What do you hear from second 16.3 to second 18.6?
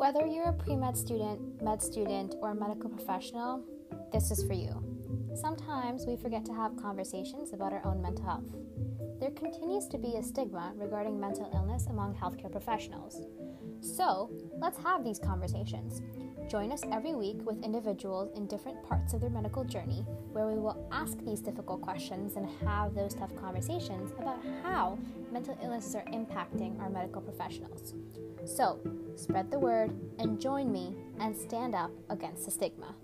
Join us every week with individuals in